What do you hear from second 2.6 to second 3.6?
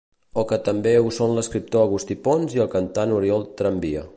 el cantant Oriol